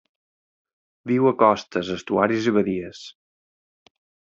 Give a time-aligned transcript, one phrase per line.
[1.11, 3.07] Viu a costes, estuaris i badies.